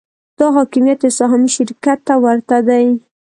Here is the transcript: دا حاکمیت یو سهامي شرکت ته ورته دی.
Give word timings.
دا 0.39 0.47
حاکمیت 0.57 0.99
یو 1.01 1.15
سهامي 1.19 1.49
شرکت 1.57 1.99
ته 2.07 2.13
ورته 2.23 2.57
دی. 2.67 2.85